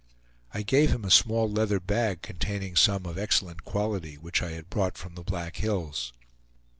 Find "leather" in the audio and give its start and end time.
1.47-1.79